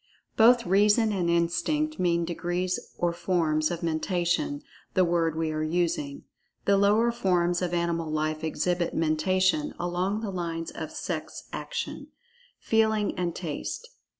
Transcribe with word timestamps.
Both 0.35 0.65
"Reason" 0.65 1.11
and 1.11 1.29
"Instinct" 1.29 1.99
mean 1.99 2.25
degrees 2.25 2.79
or 2.97 3.13
forms 3.13 3.69
of 3.69 3.83
"Mentation," 3.83 4.63
the 4.95 5.05
word 5.05 5.35
we 5.35 5.51
are 5.51 5.61
using. 5.61 6.23
The 6.65 6.75
lower 6.75 7.11
forms 7.11 7.61
of 7.61 7.71
animal 7.71 8.09
life 8.11 8.43
exhibit 8.43 8.95
Mentation 8.95 9.75
along 9.77 10.21
the 10.21 10.31
lines 10.31 10.71
of 10.71 10.89
sex 10.89 11.43
action; 11.53 12.07
feeling 12.57 13.15
and 13.15 13.35
taste. 13.35 13.89